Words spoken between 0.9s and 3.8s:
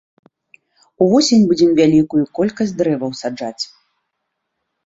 Увосень будзем вялікую колькасць дрэваў саджаць.